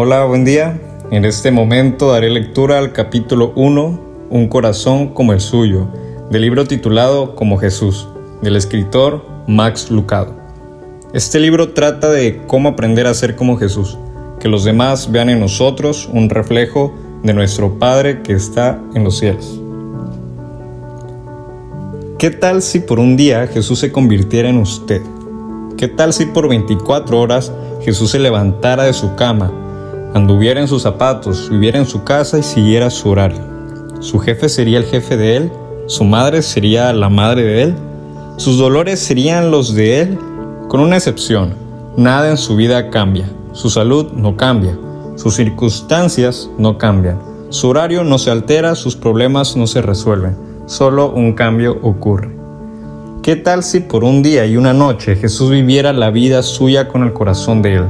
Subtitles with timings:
[0.00, 0.80] Hola, buen día.
[1.10, 5.88] En este momento daré lectura al capítulo 1, Un corazón como el suyo,
[6.30, 8.06] del libro titulado Como Jesús,
[8.40, 10.36] del escritor Max Lucado.
[11.12, 13.98] Este libro trata de cómo aprender a ser como Jesús,
[14.38, 16.94] que los demás vean en nosotros un reflejo
[17.24, 19.60] de nuestro Padre que está en los cielos.
[22.20, 25.02] ¿Qué tal si por un día Jesús se convirtiera en usted?
[25.76, 27.50] ¿Qué tal si por 24 horas
[27.82, 29.52] Jesús se levantara de su cama,
[30.14, 33.40] anduviera en sus zapatos, viviera en su casa y siguiera su horario?
[34.00, 35.52] ¿Su jefe sería el jefe de él?
[35.86, 37.74] ¿Su madre sería la madre de él?
[38.36, 40.18] ¿Sus dolores serían los de él?
[40.68, 41.54] Con una excepción,
[41.96, 43.28] nada en su vida cambia.
[43.52, 44.78] Su salud no cambia.
[45.16, 47.18] Sus circunstancias no cambian.
[47.50, 50.36] Su horario no se altera, sus problemas no se resuelven.
[50.66, 52.36] Solo un cambio ocurre.
[53.22, 57.02] ¿Qué tal si por un día y una noche Jesús viviera la vida suya con
[57.02, 57.84] el corazón de Él?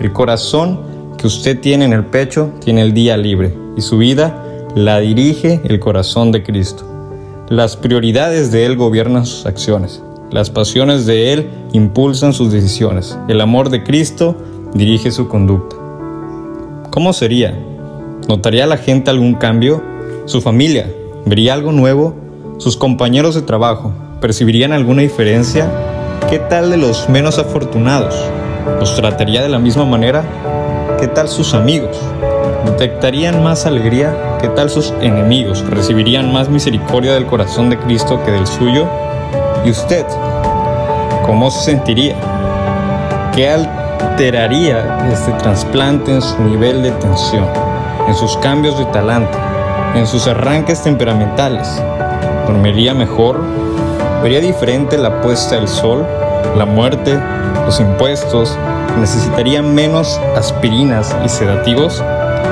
[0.00, 0.80] El corazón
[1.20, 4.42] que usted tiene en el pecho tiene el día libre y su vida
[4.74, 6.86] la dirige el corazón de Cristo.
[7.50, 10.02] Las prioridades de Él gobiernan sus acciones.
[10.30, 13.18] Las pasiones de Él impulsan sus decisiones.
[13.28, 14.34] El amor de Cristo
[14.72, 15.76] dirige su conducta.
[16.88, 17.54] ¿Cómo sería?
[18.26, 19.82] ¿Notaría la gente algún cambio?
[20.24, 20.90] ¿Su familia?
[21.26, 22.14] ¿Vería algo nuevo?
[22.56, 23.92] ¿Sus compañeros de trabajo?
[24.22, 25.70] ¿Percibirían alguna diferencia?
[26.30, 28.14] ¿Qué tal de los menos afortunados?
[28.78, 30.22] ¿Los trataría de la misma manera?
[30.98, 31.96] ¿Qué tal sus amigos?
[32.64, 34.14] ¿Detectarían más alegría?
[34.40, 35.64] ¿Qué tal sus enemigos?
[35.68, 38.86] ¿Recibirían más misericordia del corazón de Cristo que del suyo?
[39.64, 40.04] ¿Y usted?
[41.24, 42.16] ¿Cómo se sentiría?
[43.34, 47.46] ¿Qué alteraría este trasplante en su nivel de tensión,
[48.08, 49.38] en sus cambios de talante,
[49.94, 51.68] en sus arranques temperamentales?
[52.46, 53.40] ¿Dormiría mejor?
[54.22, 56.04] ¿Vería diferente la puesta del sol,
[56.56, 57.18] la muerte,
[57.64, 58.56] los impuestos?
[58.98, 62.02] ¿Necesitaría menos aspirinas y sedativos?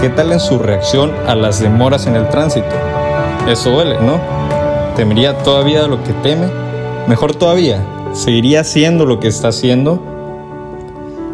[0.00, 2.68] ¿Qué tal en su reacción a las demoras en el tránsito?
[3.48, 4.20] Eso duele, ¿no?
[4.96, 6.46] ¿Temería todavía lo que teme?
[7.06, 7.82] Mejor todavía,
[8.12, 10.02] ¿seguiría haciendo lo que está haciendo?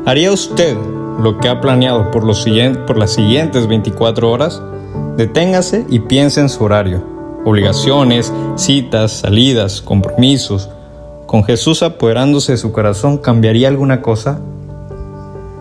[0.06, 0.76] ¿Haría usted
[1.21, 2.47] lo que ha planeado por, los
[2.87, 4.62] por las siguientes 24 horas?
[5.16, 7.16] Deténgase y piense en su horario
[7.47, 10.69] obligaciones, citas, salidas, compromisos.
[11.26, 14.41] Con Jesús apoderándose de su corazón, ¿cambiaría alguna cosa?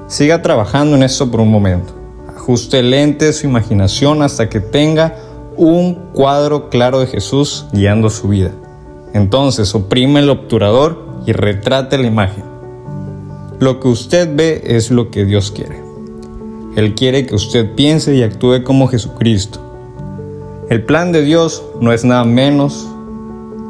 [0.07, 1.93] Siga trabajando en eso por un momento.
[2.35, 5.15] Ajuste lente su imaginación hasta que tenga
[5.57, 8.51] un cuadro claro de Jesús guiando su vida.
[9.13, 12.43] Entonces oprime el obturador y retrate la imagen.
[13.59, 15.81] Lo que usted ve es lo que Dios quiere.
[16.75, 19.65] Él quiere que usted piense y actúe como Jesucristo
[20.67, 22.87] el plan de Dios no es nada menos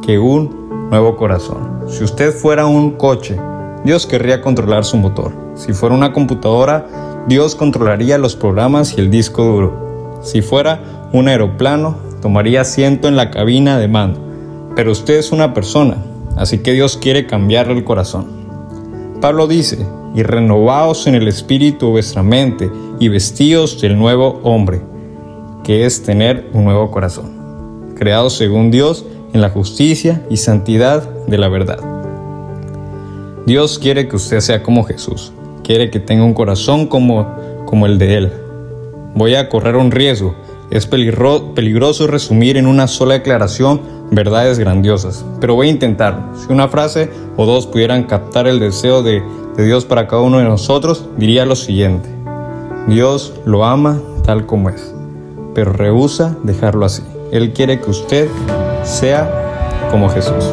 [0.06, 0.65] que un
[0.96, 1.82] nuevo corazón.
[1.90, 3.38] Si usted fuera un coche,
[3.84, 5.34] Dios querría controlar su motor.
[5.56, 6.88] Si fuera una computadora,
[7.28, 10.22] Dios controlaría los programas y el disco duro.
[10.24, 14.22] Si fuera un aeroplano, tomaría asiento en la cabina de mando.
[14.74, 15.98] Pero usted es una persona,
[16.38, 18.28] así que Dios quiere cambiarle el corazón.
[19.20, 19.86] Pablo dice,
[20.16, 24.82] y renovaos en el espíritu vuestra mente y vestíos del nuevo hombre
[25.66, 29.04] que es tener un nuevo corazón, creado según Dios
[29.36, 31.78] en la justicia y santidad de la verdad.
[33.46, 37.28] Dios quiere que usted sea como Jesús, quiere que tenga un corazón como,
[37.66, 38.34] como el de Él.
[39.14, 40.36] Voy a correr un riesgo,
[40.72, 46.22] es peligroso resumir en una sola declaración verdades grandiosas, pero voy a intentarlo.
[46.36, 49.22] Si una frase o dos pudieran captar el deseo de,
[49.58, 52.08] de Dios para cada uno de nosotros, diría lo siguiente.
[52.88, 54.96] Dios lo ama tal como es
[55.56, 57.02] pero rehúsa dejarlo así.
[57.32, 58.30] Él quiere que usted
[58.86, 59.28] sea
[59.92, 60.46] como Jesús.